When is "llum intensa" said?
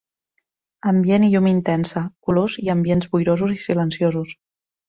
1.33-2.03